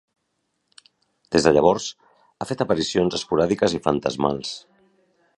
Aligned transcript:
Des 1.35 1.43
de 1.47 1.51
llavors, 1.57 1.85
ha 2.39 2.47
fet 2.51 2.63
aparicions 2.65 3.17
esporàdiques 3.19 3.77
i 3.79 3.83
fantasmals. 3.89 4.55